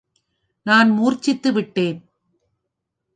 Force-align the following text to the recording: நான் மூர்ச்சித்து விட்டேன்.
நான் 0.65 0.89
மூர்ச்சித்து 0.89 1.53
விட்டேன். 1.53 1.99